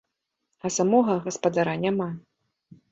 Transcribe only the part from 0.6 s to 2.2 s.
А самога гаспадара няма.